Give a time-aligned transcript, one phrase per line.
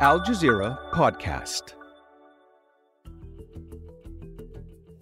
[0.00, 1.74] Al Jazeera Podcast.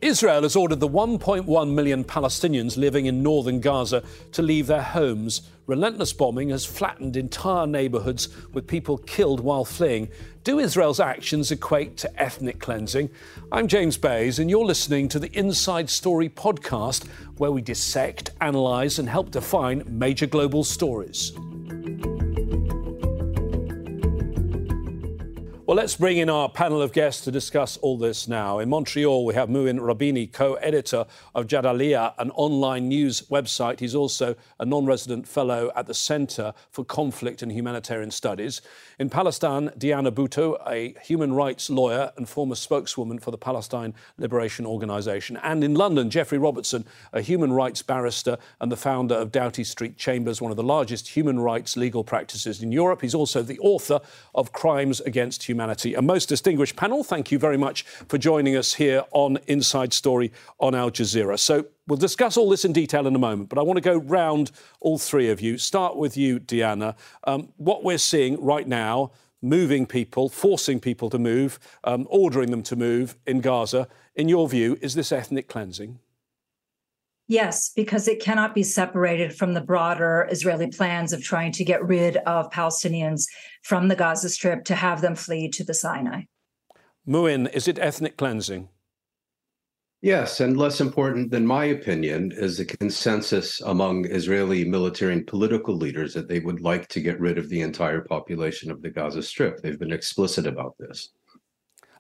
[0.02, 4.02] Israel has ordered the 1.1 million Palestinians living in northern Gaza
[4.32, 5.48] to leave their homes.
[5.66, 10.08] Relentless bombing has flattened entire neighborhoods with people killed while fleeing.
[10.44, 13.08] Do Israel's actions equate to ethnic cleansing?
[13.50, 17.06] I'm James Bays, and you're listening to the Inside Story podcast,
[17.38, 21.32] where we dissect, analyze, and help define major global stories.
[25.72, 28.58] Well, let's bring in our panel of guests to discuss all this now.
[28.58, 33.80] In Montreal, we have Mouin Rabbani, co editor of Jadaliyya, an online news website.
[33.80, 38.60] He's also a non resident fellow at the Centre for Conflict and Humanitarian Studies.
[38.98, 44.66] In Palestine, Diana Buttu, a human rights lawyer and former spokeswoman for the Palestine Liberation
[44.66, 45.38] Organization.
[45.38, 49.96] And in London, Geoffrey Robertson, a human rights barrister and the founder of Doughty Street
[49.96, 53.00] Chambers, one of the largest human rights legal practices in Europe.
[53.00, 54.00] He's also the author
[54.34, 55.94] of Crimes Against Humanity humanity.
[55.94, 60.32] A most distinguished panel, thank you very much for joining us here on Inside Story
[60.58, 61.38] on Al Jazeera.
[61.38, 63.98] So we'll discuss all this in detail in a moment, but I want to go
[63.98, 64.50] round
[64.80, 65.58] all three of you.
[65.58, 66.96] Start with you, Diana.
[67.24, 72.64] Um, what we're seeing right now, moving people, forcing people to move, um, ordering them
[72.64, 76.00] to move in Gaza, in your view, is this ethnic cleansing?
[77.28, 81.84] Yes, because it cannot be separated from the broader Israeli plans of trying to get
[81.84, 83.24] rid of Palestinians
[83.62, 86.22] from the Gaza Strip to have them flee to the Sinai.
[87.06, 88.68] Mouin, is it ethnic cleansing?
[90.02, 95.76] Yes, and less important than my opinion is the consensus among Israeli military and political
[95.76, 99.22] leaders that they would like to get rid of the entire population of the Gaza
[99.22, 99.62] Strip.
[99.62, 101.10] They've been explicit about this.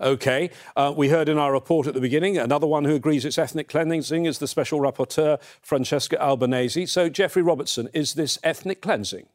[0.00, 0.50] Okay.
[0.76, 3.68] Uh, we heard in our report at the beginning another one who agrees it's ethnic
[3.68, 6.86] cleansing is the Special Rapporteur, Francesca Albanese.
[6.86, 9.26] So, Geoffrey Robertson, is this ethnic cleansing?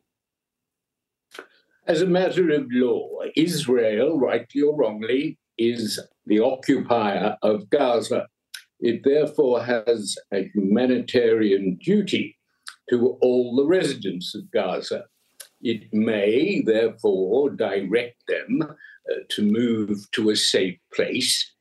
[1.85, 8.27] As a matter of law, Israel, rightly or wrongly, is the occupier of Gaza.
[8.79, 12.37] It therefore has a humanitarian duty
[12.89, 15.05] to all the residents of Gaza.
[15.61, 18.75] It may therefore direct them
[19.11, 21.53] uh, to move to a safe place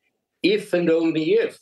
[0.43, 1.59] if and only if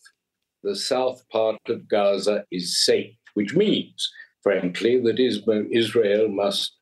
[0.64, 4.12] the south part of Gaza is safe, which means,
[4.44, 6.74] frankly, that Israel must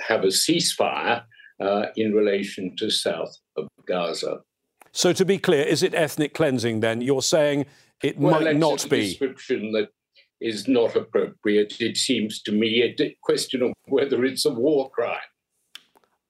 [0.00, 1.22] have a ceasefire
[1.60, 4.40] uh, in relation to south of Gaza.
[4.92, 7.00] So, to be clear, is it ethnic cleansing then?
[7.00, 7.66] You're saying
[8.02, 9.08] it well, might not be.
[9.08, 9.88] description that
[10.40, 11.80] is not appropriate.
[11.80, 15.18] It seems to me a question of whether it's a war crime.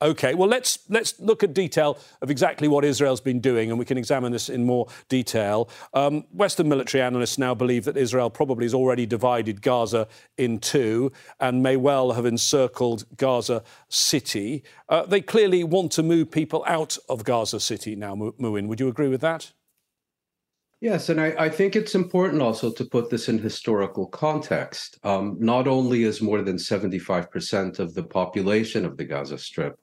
[0.02, 3.84] Okay, well let's let's look at detail of exactly what Israel's been doing, and we
[3.84, 5.68] can examine this in more detail.
[5.94, 11.12] Um, Western military analysts now believe that Israel probably has already divided Gaza in two
[11.38, 14.64] and may well have encircled Gaza City.
[14.88, 18.14] Uh, they clearly want to move people out of Gaza City now.
[18.14, 18.66] Mouin.
[18.66, 19.52] would you agree with that?
[20.80, 24.98] Yes, and I, I, think it's important also to put this in historical context.
[25.02, 29.78] Um, not only is more than 75% of the population of the Gaza Strip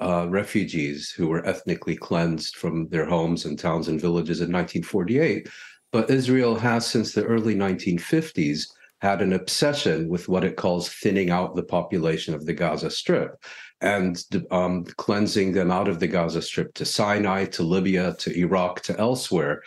[0.00, 5.48] uh, refugees who were ethnically cleansed from their homes and towns and villages in 1948,
[5.90, 8.66] but Israel has, since the early 1950s,
[9.00, 13.42] had an obsession with what it calls thinning out the population of the Gaza Strip
[13.80, 18.80] and um, cleansing them out of the Gaza Strip to Sinai, to Libya, to Iraq,
[18.82, 19.62] to elsewhere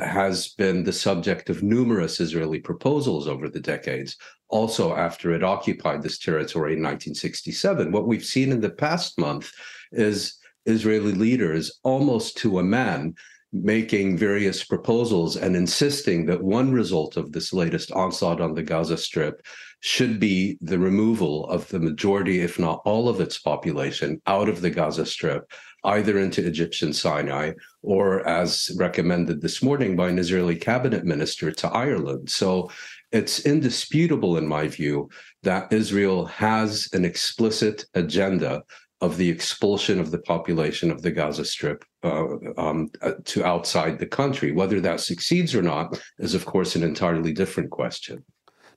[0.00, 4.16] has been the subject of numerous Israeli proposals over the decades,
[4.48, 7.90] also after it occupied this territory in 1967.
[7.90, 9.50] What we've seen in the past month
[9.90, 13.14] is Israeli leaders, almost to a man,
[13.52, 18.96] making various proposals and insisting that one result of this latest onslaught on the Gaza
[18.96, 19.44] Strip
[19.80, 24.60] should be the removal of the majority, if not all of its population, out of
[24.60, 25.50] the Gaza Strip
[25.84, 31.68] either into Egyptian Sinai or, as recommended this morning by an Israeli cabinet minister, to
[31.68, 32.30] Ireland.
[32.30, 32.70] So
[33.10, 35.10] it's indisputable, in my view,
[35.42, 38.62] that Israel has an explicit agenda
[39.00, 42.26] of the expulsion of the population of the Gaza Strip uh,
[42.56, 42.88] um,
[43.24, 44.52] to outside the country.
[44.52, 48.24] Whether that succeeds or not is, of course, an entirely different question.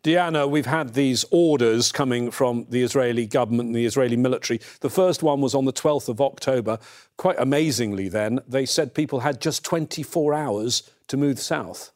[0.06, 4.60] Diana, we've had these orders coming from the Israeli government and the Israeli military.
[4.82, 6.78] The first one was on the 12th of October.
[7.18, 11.92] Quite amazingly, then, they said people had just 24 hours to move south.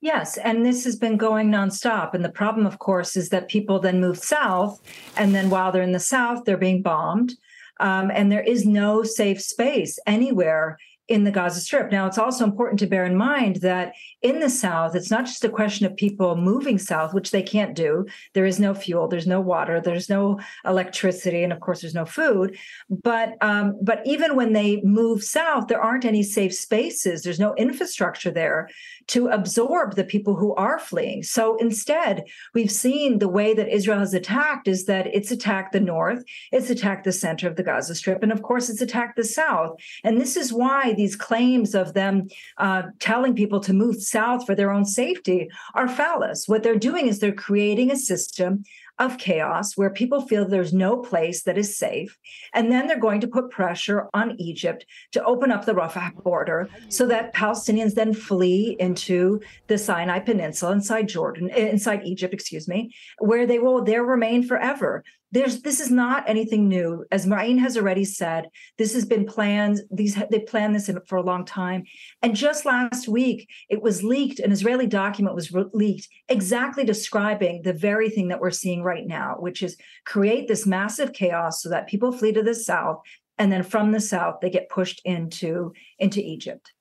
[0.00, 2.14] Yes, and this has been going nonstop.
[2.14, 4.82] And the problem, of course, is that people then move south.
[5.16, 7.34] And then while they're in the south, they're being bombed.
[7.78, 11.92] Um, and there is no safe space anywhere in the Gaza Strip.
[11.92, 15.44] Now, it's also important to bear in mind that in the South, it's not just
[15.44, 18.06] a question of people moving south, which they can't do.
[18.32, 22.06] There is no fuel, there's no water, there's no electricity, and of course, there's no
[22.06, 22.58] food.
[22.90, 27.22] But um, but even when they move south, there aren't any safe spaces.
[27.22, 28.68] There's no infrastructure there
[29.08, 31.22] to absorb the people who are fleeing.
[31.22, 32.24] So instead,
[32.54, 36.70] we've seen the way that Israel has attacked is that it's attacked the north, it's
[36.70, 39.78] attacked the center of the Gaza Strip, and of course, it's attacked the south.
[40.04, 44.54] And this is why these claims of them uh, telling people to move south for
[44.54, 46.48] their own safety are phallus.
[46.48, 48.64] What they're doing is they're creating a system
[48.98, 52.16] of chaos where people feel there's no place that is safe.
[52.54, 56.68] And then they're going to put pressure on Egypt to open up the Rafah border
[56.88, 62.94] so that Palestinians then flee into the Sinai Peninsula inside Jordan, inside Egypt, excuse me,
[63.18, 67.04] where they will there remain forever there's this is not anything new.
[67.10, 68.46] As Mouin has already said
[68.78, 71.84] this has been planned these they planned this for a long time.
[72.22, 77.62] And just last week it was leaked an Israeli document was re- leaked exactly describing
[77.62, 81.68] the very thing that we're seeing right now which is create this massive chaos so
[81.68, 83.00] that people flee to the south
[83.38, 86.72] and then from the south they get pushed into into Egypt.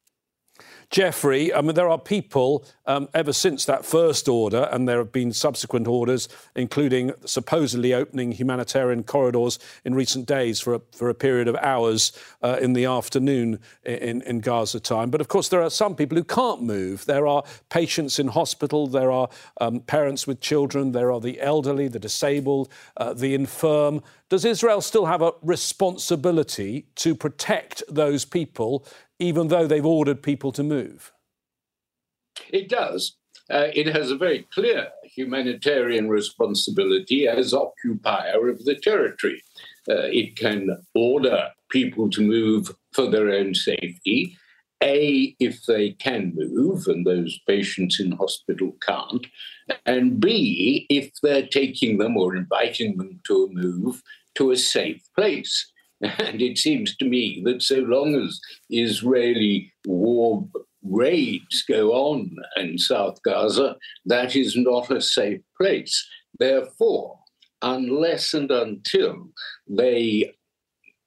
[0.90, 5.12] Geoffrey, I mean, there are people um, ever since that first order, and there have
[5.12, 11.14] been subsequent orders, including supposedly opening humanitarian corridors in recent days for a, for a
[11.14, 12.12] period of hours
[12.44, 15.10] uh, in the afternoon in, in Gaza time.
[15.10, 17.06] But of course, there are some people who can't move.
[17.06, 19.30] There are patients in hospital, there are
[19.60, 24.02] um, parents with children, there are the elderly, the disabled, uh, the infirm.
[24.30, 28.86] Does Israel still have a responsibility to protect those people
[29.18, 31.14] even though they've ordered people to move?
[32.50, 33.16] It does.
[33.50, 39.42] Uh, it has a very clear humanitarian responsibility as occupier of the territory.
[39.88, 44.36] Uh, it can order people to move for their own safety.
[44.84, 49.26] A, if they can move, and those patients in hospital can't.
[49.86, 54.02] And B, if they're taking them or inviting them to move
[54.36, 55.72] to a safe place.
[56.02, 58.40] And it seems to me that so long as
[58.70, 60.46] Israeli war
[60.90, 66.08] raids go on in South Gaza, that is not a safe place.
[66.40, 67.20] Therefore,
[67.62, 69.30] unless and until
[69.68, 70.32] they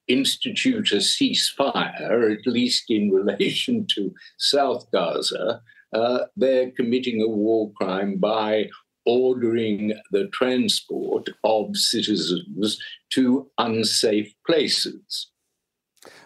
[0.07, 5.61] institute a ceasefire, at least in relation to South Gaza,
[5.93, 8.69] uh, they're committing a war crime by
[9.05, 12.79] ordering the transport of citizens
[13.11, 15.31] to unsafe places.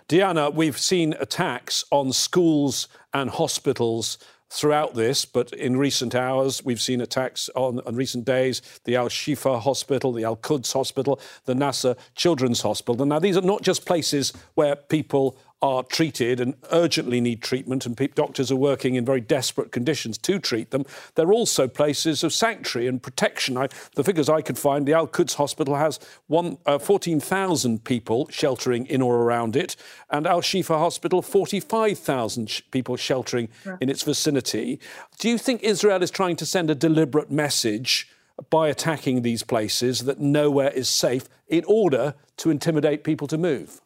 [0.08, 4.18] Diana, we've seen attacks on schools and hospitals
[4.54, 9.10] throughout this, but in recent hours, we've seen attacks on, on recent days, the Al
[9.10, 13.02] Shifa Hospital, the Al Quds Hospital, the Nasser Children's Hospital.
[13.02, 17.86] And now, these are not just places where people are treated and urgently need treatment,
[17.86, 20.86] and doctors are working in very desperate conditions to treat them.
[21.16, 23.56] They're also places of sanctuary and protection.
[23.56, 28.28] I, the figures I could find, the Al Quds Hospital has one, uh, 14,000 people
[28.30, 29.78] sheltering in or around it,
[30.10, 33.78] and Al Shifa Hospital, 45,000 sh- people sheltering right.
[33.80, 34.82] in its vicinity.
[35.18, 38.10] Do you think Israel is trying to send a deliberate message?
[38.50, 43.80] by attacking these places that nowhere is safe in order to intimidate people to move?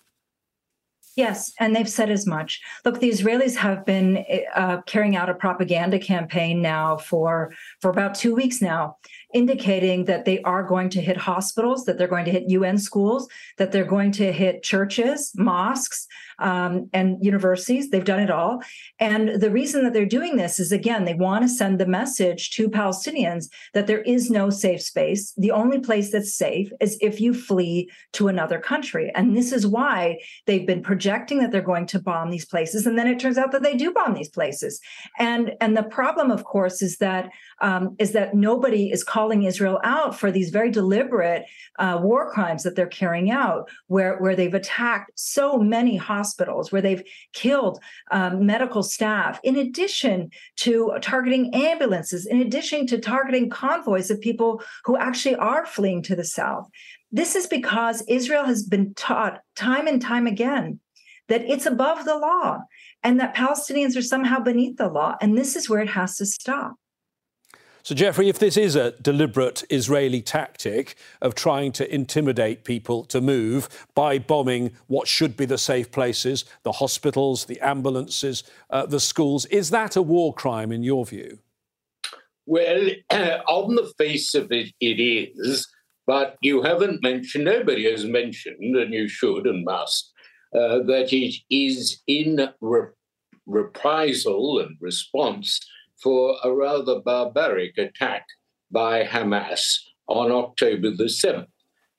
[1.18, 2.62] Yes, and they've said as much.
[2.86, 4.24] Look, the Israelis have been
[4.54, 8.98] uh, carrying out a propaganda campaign now for for about two weeks now,
[9.34, 13.28] indicating that they are going to hit hospitals, that they're going to hit UN schools,
[13.58, 16.08] that they're going to hit churches, mosques,
[16.40, 17.90] um, and universities.
[17.90, 18.62] They've done it all.
[19.00, 22.52] And the reason that they're doing this is again, they want to send the message
[22.52, 25.34] to Palestinians that there is no safe space.
[25.38, 29.12] The only place that's safe is if you flee to another country.
[29.16, 32.86] And this is why they've been projecting that they're going to bomb these places.
[32.86, 34.80] And then it turns out that they do bomb these places.
[35.18, 37.30] And, and the problem, of course, is that
[37.62, 41.46] um, is that nobody is calling Israel out for these very deliberate
[41.80, 46.82] uh, war crimes that they're carrying out, where, where they've attacked so many hospitals, where
[46.82, 47.04] they've
[47.34, 47.80] killed
[48.12, 54.62] um, medical staff, in addition to targeting ambulances, in addition to targeting convoys of people
[54.86, 56.70] who actually are fleeing to the south.
[57.12, 60.80] This is because Israel has been taught time and time again
[61.30, 62.60] that it's above the law
[63.04, 65.16] and that Palestinians are somehow beneath the law.
[65.22, 66.76] And this is where it has to stop.
[67.88, 73.22] So, Geoffrey, if this is a deliberate Israeli tactic of trying to intimidate people to
[73.22, 79.00] move by bombing what should be the safe places, the hospitals, the ambulances, uh, the
[79.00, 81.40] schools, is that a war crime in your view?
[82.46, 82.90] Well,
[83.48, 85.66] on the face of it, it is.
[86.06, 90.12] But you haven't mentioned, nobody has mentioned, and you should and must,
[90.54, 92.90] uh, that it is in re-
[93.46, 95.62] reprisal and response
[96.02, 98.26] for a rather barbaric attack
[98.72, 99.62] by Hamas
[100.08, 101.48] on October the 7th.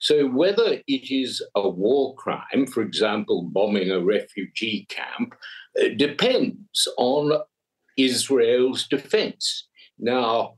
[0.01, 5.35] So, whether it is a war crime, for example, bombing a refugee camp,
[5.77, 7.41] uh, depends on
[7.97, 9.67] Israel's defense.
[9.97, 10.55] Now,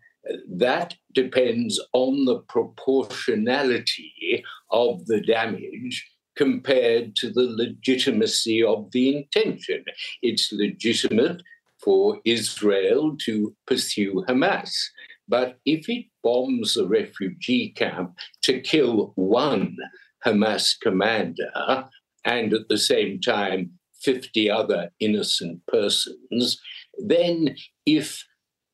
[0.48, 9.84] that depends on the proportionality of the damage compared to the legitimacy of the intention.
[10.22, 11.42] It's legitimate
[11.84, 14.72] for Israel to pursue Hamas.
[15.28, 19.78] But if it bombs a refugee camp to kill one
[20.26, 21.86] Hamas commander
[22.26, 23.72] and at the same time
[24.02, 26.60] 50 other innocent persons,
[26.98, 28.24] then if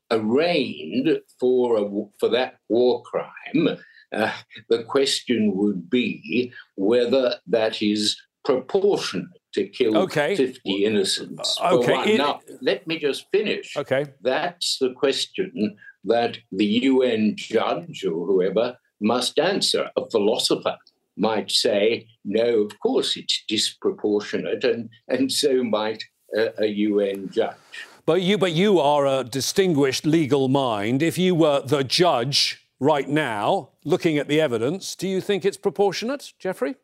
[0.10, 3.78] arraigned for, a, for that war crime,
[4.14, 4.32] uh,
[4.70, 10.36] the question would be whether that is proportionate to kill okay.
[10.36, 11.58] 50 innocents.
[11.62, 12.14] Uh, okay.
[12.14, 13.76] It, now, let me just finish.
[13.76, 14.06] Okay.
[14.22, 19.90] That's the question that the UN judge or whoever must answer.
[19.96, 20.78] A philosopher
[21.18, 26.04] might say, no, of course it's disproportionate, and, and so might
[26.36, 27.56] a, a UN judge.
[28.06, 31.04] But you, but you are a distinguished legal mind.
[31.04, 35.58] If you were the judge right now, looking at the evidence, do you think it's
[35.58, 36.76] proportionate, Geoffrey?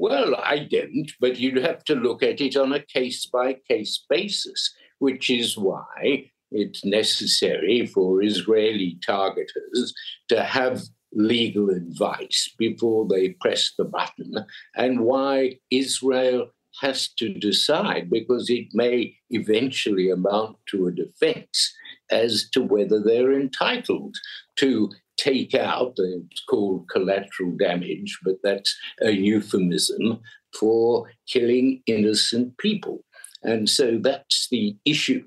[0.00, 4.04] Well, I don't, but you'd have to look at it on a case by case
[4.08, 9.92] basis, which is why it's necessary for Israeli targeters
[10.28, 18.08] to have legal advice before they press the button, and why Israel has to decide
[18.08, 21.74] because it may eventually amount to a defense
[22.08, 24.14] as to whether they're entitled
[24.58, 30.20] to take out, it's called collateral damage, but that's a euphemism
[30.58, 33.04] for killing innocent people.
[33.42, 35.24] And so that's the issue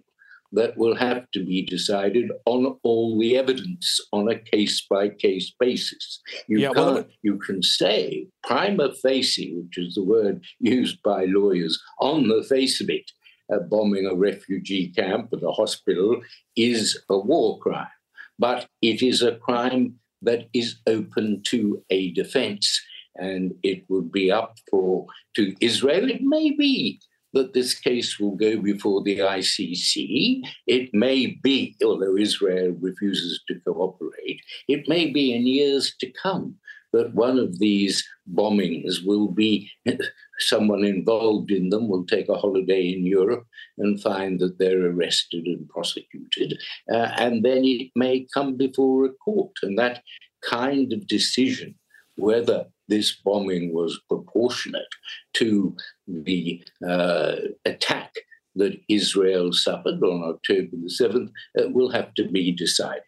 [0.53, 5.53] that will have to be decided on all the evidence on a case by case
[5.59, 6.21] basis.
[6.47, 11.81] You, yeah, can't, you can say prima facie, which is the word used by lawyers,
[11.99, 13.09] on the face of it,
[13.53, 16.21] uh, bombing a refugee camp at a hospital
[16.55, 17.87] is a war crime.
[18.39, 22.81] But it is a crime that is open to a defense.
[23.15, 26.09] And it would be up for to Israel.
[26.09, 26.99] It may be
[27.33, 30.41] that this case will go before the ICC.
[30.67, 36.55] It may be, although Israel refuses to cooperate, it may be in years to come
[36.93, 39.71] that one of these bombings will be
[40.39, 43.45] someone involved in them will take a holiday in Europe
[43.77, 46.59] and find that they're arrested and prosecuted.
[46.91, 49.51] Uh, and then it may come before a court.
[49.63, 50.03] And that
[50.41, 51.75] kind of decision,
[52.15, 54.93] whether this bombing was proportionate
[55.33, 55.75] to
[56.07, 58.13] the uh, attack
[58.55, 63.03] that Israel suffered on October the 7th, uh, will have to be decided.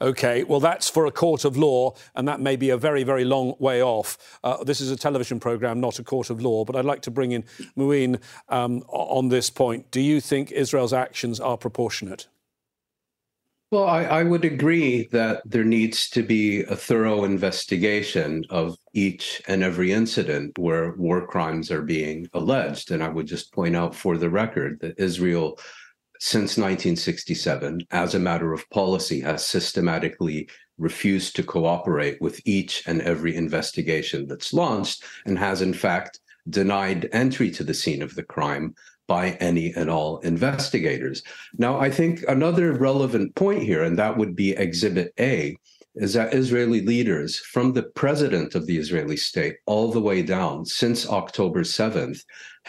[0.00, 3.24] OK, well, that's for a court of law, and that may be a very, very
[3.24, 4.38] long way off.
[4.42, 7.10] Uh, this is a television programme, not a court of law, but I'd like to
[7.10, 7.44] bring in
[7.76, 9.90] Mouin um, on this point.
[9.90, 12.28] Do you think Israel's actions are proportionate?
[13.70, 19.40] Well, I, I, would agree that there needs to be a thorough investigation of each
[19.46, 22.90] and every incident where war crimes are being alleged.
[22.90, 25.56] And I would just point out for the record that Israel,
[26.20, 33.00] since 1967, as a matter of policy, has systematically refused to cooperate with each and
[33.00, 38.22] every investigation that's launched and has, in fact, denied entry to the scene of the
[38.22, 38.74] crime
[39.06, 41.22] by any and all investigators.
[41.56, 45.56] Now, I think another relevant point here, and that would be Exhibit A,
[45.94, 50.64] is that Israeli leaders, from the president of the Israeli state all the way down
[50.64, 52.20] since October 7th,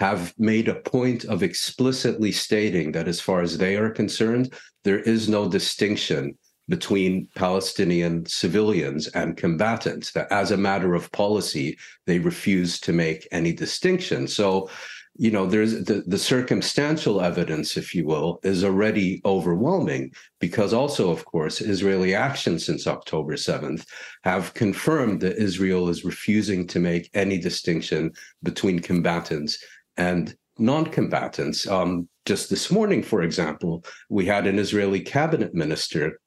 [0.02, 4.52] have made a point of explicitly stating that, as far as they are concerned,
[4.84, 6.36] there is no distinction
[6.68, 11.78] between Palestinian civilians and combatants, that as a matter of policy,
[12.08, 14.28] they refuse to make any distinction.
[14.28, 14.70] So,
[15.16, 21.12] you know there's the, the circumstantial evidence if you will is already overwhelming because also
[21.12, 23.86] of course israeli actions since october 7th
[24.24, 28.10] have confirmed that israel is refusing to make any distinction
[28.42, 29.62] between combatants
[29.98, 36.20] and non-combatants um, just this morning for example we had an israeli cabinet minister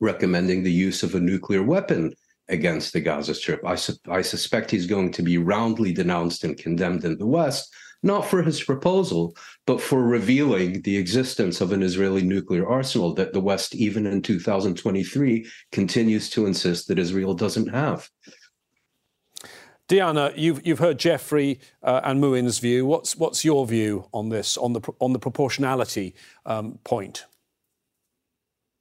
[0.00, 2.12] recommending the use of a nuclear weapon
[2.50, 3.64] against the Gaza Strip.
[3.66, 7.74] I, su- I suspect he's going to be roundly denounced and condemned in the West
[8.02, 13.32] not for his proposal, but for revealing the existence of an Israeli nuclear arsenal that
[13.32, 18.08] the West, even in 2023, continues to insist that Israel doesn't have.
[19.88, 22.84] Diana, you've, you've heard Geoffrey uh, and Mouin's view.
[22.84, 26.14] What's, what's your view on this, on the, on the proportionality
[26.44, 27.24] um, point?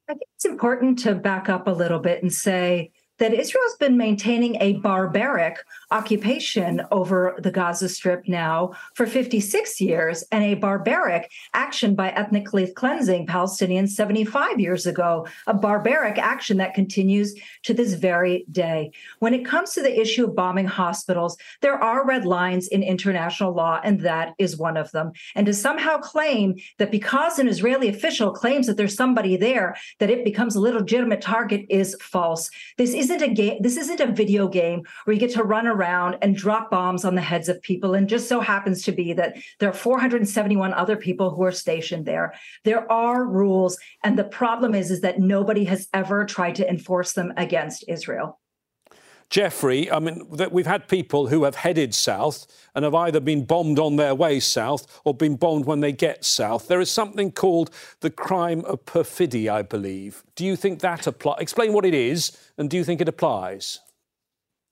[0.09, 3.97] I think it's important to back up a little bit and say that Israel's been
[3.97, 11.31] maintaining a barbaric occupation over the Gaza Strip now for 56 years and a barbaric
[11.53, 17.93] action by ethnically cleansing Palestinians 75 years ago, a barbaric action that continues to this
[17.93, 18.91] very day.
[19.19, 23.53] When it comes to the issue of bombing hospitals, there are red lines in international
[23.53, 25.12] law, and that is one of them.
[25.36, 30.09] And to somehow claim that because an Israeli official claims that there's somebody there, that
[30.09, 32.50] it becomes a legitimate target is false.
[32.77, 33.61] This is isn't a game.
[33.61, 37.15] This isn't a video game where you get to run around and drop bombs on
[37.15, 37.93] the heads of people.
[37.93, 42.05] And just so happens to be that there are 471 other people who are stationed
[42.05, 42.33] there.
[42.65, 47.13] There are rules, and the problem is, is that nobody has ever tried to enforce
[47.13, 48.39] them against Israel.
[49.29, 53.77] Geoffrey, I mean, we've had people who have headed south and have either been bombed
[53.77, 56.69] on their way south or been bombed when they get south.
[56.69, 57.69] There is something called
[58.00, 60.24] the crime of perfidy, I believe.
[60.36, 61.41] Do you think that applies?
[61.41, 63.79] Explain what it is, and do you think it applies?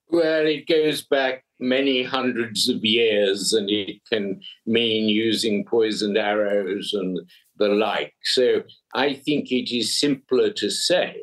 [0.07, 6.91] Well, it goes back many hundreds of years, and it can mean using poisoned arrows
[6.93, 7.19] and
[7.57, 8.13] the like.
[8.23, 11.15] So I think it is simpler to say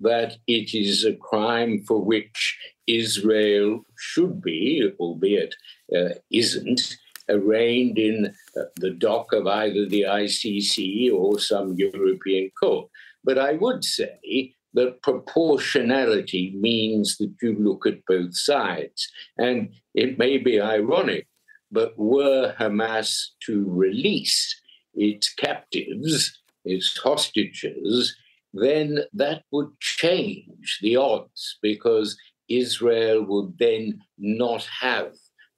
[0.00, 5.54] that it is a crime for which Israel should be, albeit
[5.94, 6.96] uh, isn't,
[7.28, 12.88] arraigned in uh, the dock of either the ICC or some European court.
[13.24, 19.10] But I would say that proportionality means that you look at both sides.
[19.36, 21.26] And it may be ironic,
[21.70, 24.60] but were Hamas to release
[24.94, 28.16] its captives, its hostages,
[28.52, 32.16] then that would change the odds because
[32.48, 35.12] Israel would then not have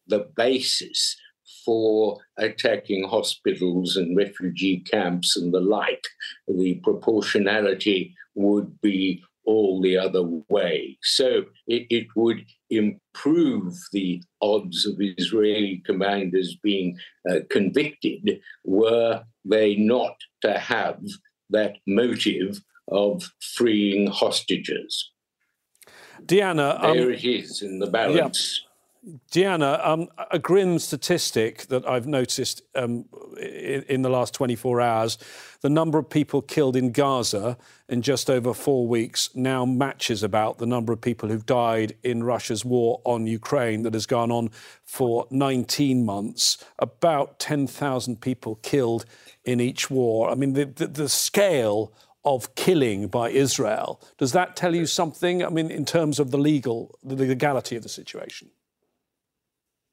[0.07, 1.17] the basis
[1.65, 6.05] for attacking hospitals and refugee camps and the like.
[6.49, 10.99] The proportionality would be all the other way.
[11.03, 19.77] So it, it, would improve the odds of Israeli commanders being uh, convicted were they
[19.77, 21.01] not to have
[21.51, 22.61] that motive
[22.91, 25.11] of freeing hostages.
[26.25, 28.61] Diana, um, there it is in the balance.
[28.63, 28.67] Yeah.
[29.31, 33.07] Diana, um, a grim statistic that I've noticed um,
[33.41, 35.17] in, in, the last 24 hours
[35.63, 37.57] the number of people killed in Gaza
[37.89, 42.25] in just over four weeks now matches about the number of people who've died in
[42.25, 44.51] Russia's war on Ukraine that has gone on
[44.85, 46.63] for 19 months.
[46.79, 49.07] About 10,000 people killed
[49.45, 50.31] in each war.
[50.31, 51.93] I mean, the, the, the scale
[52.25, 54.01] of killing by Israel.
[54.19, 55.45] Does that tell you something?
[55.45, 58.51] I mean, in terms of the legal, the legality of the situation?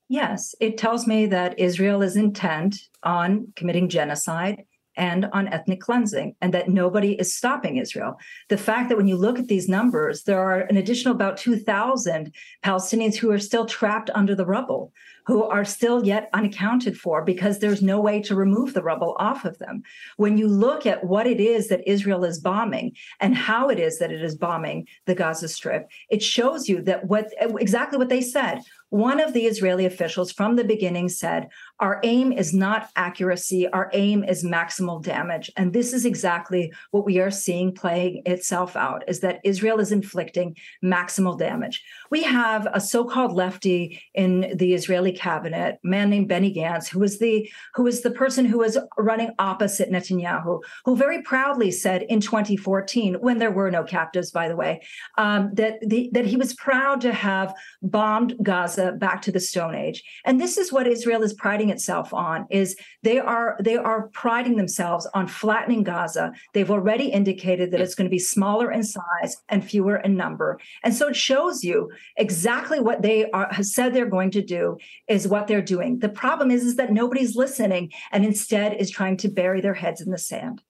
[0.10, 4.64] Yes, it tells me that Israel is intent on committing genocide
[4.98, 8.20] and on ethnic cleansing, and that nobody is stopping Israel.
[8.50, 12.34] The fact that when you look at these numbers, there are an additional about 2,000
[12.64, 14.92] Palestinians who are still trapped under the rubble,
[15.26, 19.46] who are still yet unaccounted for because there's no way to remove the rubble off
[19.46, 19.84] of them.
[20.16, 24.00] When you look at what it is that Israel is bombing and how it is
[24.00, 28.22] that it is bombing the Gaza Strip, it shows you that what exactly what they
[28.22, 33.68] said one of the Israeli officials from the beginning said, Our aim is not accuracy,
[33.68, 35.52] our aim is maximal damage.
[35.58, 39.92] And this is exactly what we are seeing playing itself out is that Israel is
[39.92, 41.84] inflicting maximal damage.
[42.12, 47.00] We have a so-called lefty in the Israeli cabinet, a man named Benny Gantz, who
[47.00, 52.04] was the who was the person who was running opposite Netanyahu, who very proudly said
[52.04, 54.82] in 2014, when there were no captives, by the way,
[55.18, 59.40] um, that the, that he was proud to have bombed Gaza Gaza back to the
[59.40, 60.04] Stone Age.
[60.26, 64.58] And this is what Israel is priding itself on: is they are they are priding
[64.58, 66.32] themselves on flattening Gaza.
[66.54, 70.60] They've already indicated that it's going to be smaller in size and fewer in number.
[70.84, 74.78] And so it shows you exactly what they are have said they're going to do
[75.08, 76.00] is what they're doing.
[76.00, 80.02] The problem is is that nobody's listening and instead is trying to bury their heads
[80.02, 80.62] in the sand.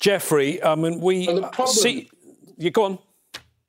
[0.00, 2.10] Geoffrey, I mean, we well, problem, see.
[2.58, 2.98] You go on.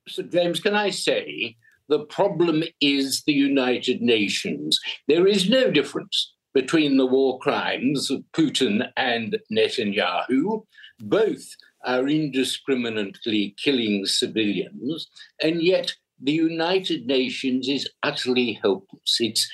[0.08, 1.56] So James, can I say
[1.94, 4.80] the problem is the United Nations.
[5.08, 10.64] There is no difference between the war crimes of Putin and Netanyahu.
[11.00, 11.46] Both
[11.86, 15.08] are indiscriminately killing civilians,
[15.40, 19.18] and yet the United Nations is utterly helpless.
[19.20, 19.48] It's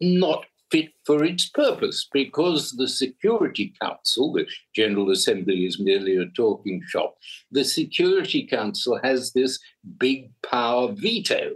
[0.00, 6.26] not fit for its purpose because the Security Council, the General Assembly is merely a
[6.34, 7.14] talking shop,
[7.52, 9.60] the Security Council has this
[9.98, 11.52] big power veto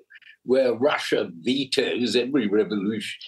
[0.49, 2.49] where Russia vetoes every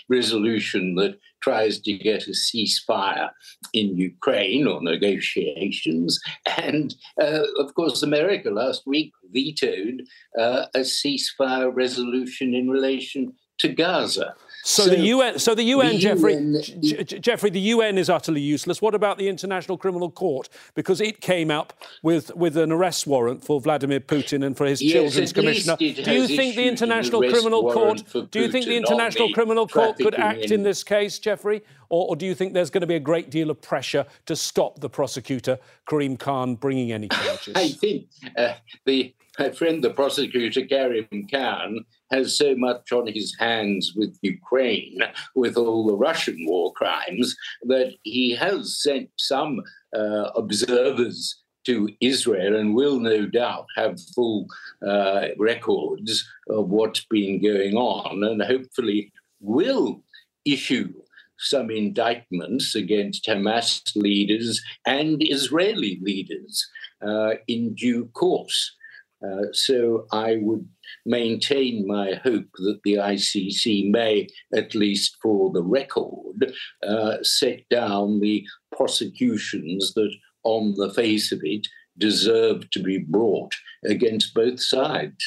[0.09, 3.29] resolution that tries to get a ceasefire
[3.75, 6.19] in Ukraine or negotiations.
[6.57, 10.05] And uh, of course, America last week vetoed
[10.39, 14.35] uh, a ceasefire resolution in relation to Gaza.
[14.63, 18.43] So, so, the UN, so the UN, the Geoffrey, UN, Geoffrey, the UN is utterly
[18.43, 18.83] useless.
[18.83, 20.49] What about the International Criminal Court?
[20.75, 24.83] Because it came up with, with an arrest warrant for Vladimir Putin and for his
[24.83, 25.77] yes, children's commissioner.
[25.77, 28.05] Do you think the International Criminal Court?
[28.31, 30.53] Do you think the International Criminal Court could act in...
[30.53, 31.63] in this case, Geoffrey?
[31.89, 34.37] Or, or, do you think there's going to be a great deal of pressure to
[34.37, 37.55] stop the prosecutor Karim Khan bringing any charges?
[37.57, 43.37] I think uh, the my friend, the prosecutor Karim Khan, has so much on his
[43.39, 44.99] hands with Ukraine,
[45.35, 49.63] with all the Russian war crimes, that he has sent some
[49.97, 54.47] uh, observers to Israel and will no doubt have full
[54.87, 60.03] uh, records of what's been going on and hopefully will
[60.45, 60.93] issue
[61.39, 66.67] some indictments against Hamas leaders and Israeli leaders
[67.03, 68.77] uh, in due course.
[69.25, 70.67] Uh, so I would
[71.05, 76.53] maintain my hope that the ICC may, at least for the record,
[76.87, 81.67] uh, set down the prosecutions that, on the face of it,
[81.99, 83.55] deserve to be brought
[83.85, 85.23] against both sides.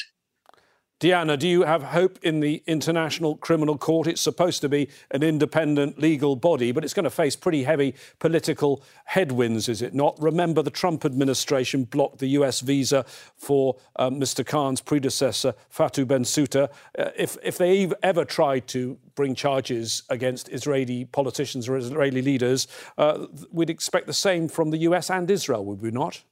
[1.04, 4.06] Diana, do you have hope in the International Criminal Court?
[4.06, 7.94] It's supposed to be an independent legal body, but it's going to face pretty heavy
[8.20, 10.18] political headwinds, is it not?
[10.18, 13.04] Remember, the Trump administration blocked the US visa
[13.36, 14.46] for um, Mr.
[14.46, 16.70] Khan's predecessor, Fatou Bensouda.
[16.98, 22.66] Uh, if, if they ever tried to bring charges against Israeli politicians or Israeli leaders,
[22.96, 26.22] uh, we'd expect the same from the US and Israel, would we not?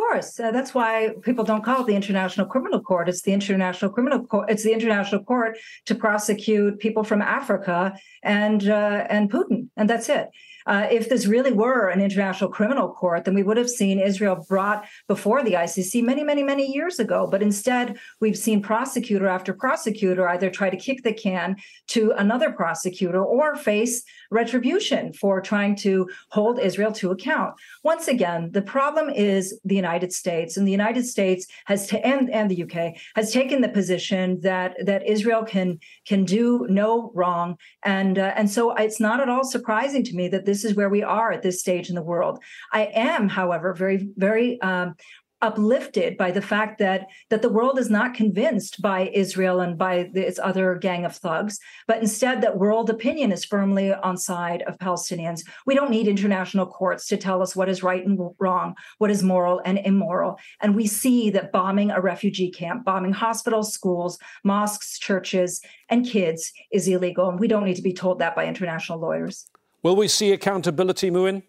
[0.00, 0.40] Course.
[0.40, 3.08] Uh, that's why people don't call it the International Criminal Court.
[3.08, 4.50] It's the International Criminal Court.
[4.50, 10.08] It's the International Court to prosecute people from Africa and uh, and Putin, and that's
[10.08, 10.28] it.
[10.66, 14.44] Uh, if this really were an international criminal court, then we would have seen Israel
[14.48, 17.26] brought before the ICC many, many, many years ago.
[17.30, 21.56] But instead, we've seen prosecutor after prosecutor either try to kick the can
[21.88, 27.54] to another prosecutor or face retribution for trying to hold Israel to account.
[27.82, 32.50] Once again, the problem is the United States, and the United States has and, and
[32.50, 38.18] the UK has taken the position that that Israel can can do no wrong, and
[38.18, 41.02] uh, and so it's not at all surprising to me that this is where we
[41.02, 42.42] are at this stage in the world.
[42.72, 44.96] I am, however, very, very um,
[45.42, 50.10] uplifted by the fact that that the world is not convinced by Israel and by
[50.14, 54.78] its other gang of thugs, but instead that world opinion is firmly on side of
[54.78, 55.40] Palestinians.
[55.66, 59.22] We don't need international courts to tell us what is right and wrong, what is
[59.22, 60.38] moral and immoral.
[60.60, 66.52] And we see that bombing a refugee camp, bombing hospitals, schools, mosques, churches, and kids
[66.70, 67.30] is illegal.
[67.30, 69.46] And we don't need to be told that by international lawyers.
[69.82, 71.42] Will we see accountability, Mouin?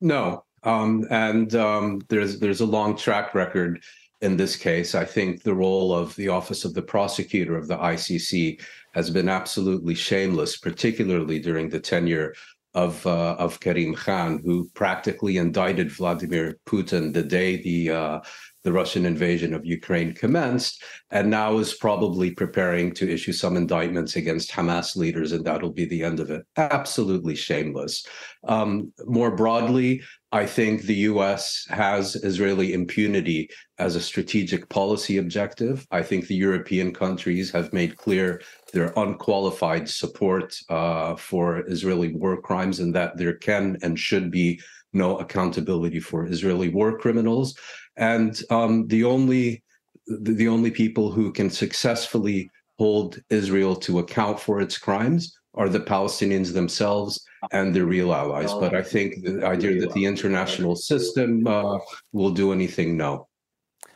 [0.00, 3.82] No, um, and um, there's there's a long track record
[4.20, 4.94] in this case.
[4.94, 8.60] I think the role of the Office of the Prosecutor of the ICC
[8.92, 12.34] has been absolutely shameless, particularly during the tenure
[12.74, 18.20] of uh, of Karim Khan, who practically indicted Vladimir Putin the day the uh,
[18.64, 24.16] the Russian invasion of Ukraine commenced, and now is probably preparing to issue some indictments
[24.16, 26.44] against Hamas leaders, and that'll be the end of it.
[26.56, 28.06] Absolutely shameless.
[28.44, 33.48] Um, more broadly, I think the US has Israeli impunity
[33.78, 35.86] as a strategic policy objective.
[35.90, 38.40] I think the European countries have made clear
[38.72, 44.60] their unqualified support uh, for Israeli war crimes and that there can and should be
[44.92, 47.56] no accountability for Israeli war criminals
[47.96, 49.62] and um, the only
[50.06, 55.80] the only people who can successfully hold Israel to account for its crimes are the
[55.80, 58.52] Palestinians themselves and their real allies.
[58.52, 61.78] But I think the idea that the international system uh,
[62.12, 63.28] will do anything, no.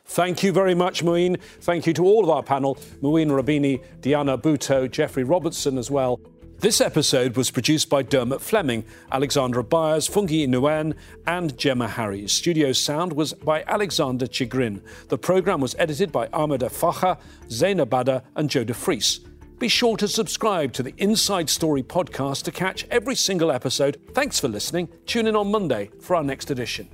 [0.04, 1.36] Thank you very much, Mouin.
[1.60, 6.18] Thank you to all of our panel, Mouin Rabbani, Diana Buttu, Geoffrey Robertson as well.
[6.60, 12.32] This episode was produced by Dermot Fleming, Alexandra Byers, Fungi Nguyen, and Gemma Harries.
[12.32, 14.82] Studio sound was by Alexander Chigrin.
[15.06, 17.16] The programme was edited by Amada Facha,
[17.46, 19.20] Zaina Bada, and Joe DeFries.
[19.60, 24.00] Be sure to subscribe to the Inside Story podcast to catch every single episode.
[24.12, 24.88] Thanks for listening.
[25.06, 26.88] Tune in on Monday for our next edition.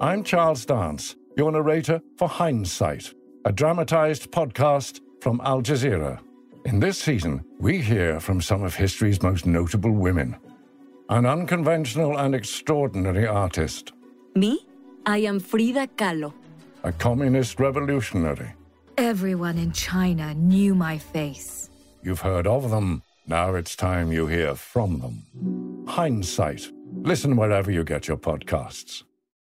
[0.00, 3.14] I'm Charles Dance your narrator for Hindsight,
[3.44, 6.18] a dramatized podcast from Al Jazeera.
[6.66, 10.36] In this season, we hear from some of history's most notable women.
[11.08, 13.92] an unconventional and extraordinary artist,
[14.36, 14.64] Me?
[15.06, 16.32] I am Frida Kahlo.
[16.84, 18.52] a communist revolutionary.
[18.96, 21.68] Everyone in China knew my face.
[22.04, 23.02] You've heard of them.
[23.26, 25.84] Now it's time you hear from them.
[25.88, 26.70] Hindsight.
[27.02, 29.02] Listen wherever you get your podcasts.